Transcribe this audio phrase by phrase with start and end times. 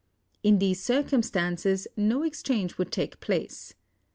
[0.41, 3.75] In these circumstances no exchange would take place.